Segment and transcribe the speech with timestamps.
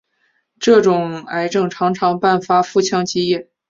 [0.59, 3.51] 这种癌症常常伴发腹腔积液。